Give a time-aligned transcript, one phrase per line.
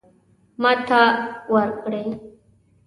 [0.61, 1.01] ماته
[1.53, 2.05] ورکړي.